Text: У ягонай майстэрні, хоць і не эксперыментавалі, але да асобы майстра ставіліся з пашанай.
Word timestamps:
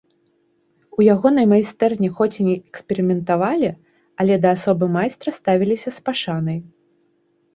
У 0.99 1.03
ягонай 1.15 1.45
майстэрні, 1.51 2.09
хоць 2.21 2.33
і 2.41 2.45
не 2.47 2.55
эксперыментавалі, 2.69 3.69
але 4.23 4.33
да 4.45 4.49
асобы 4.57 4.85
майстра 4.97 5.29
ставіліся 5.39 5.89
з 5.99 6.07
пашанай. 6.09 6.59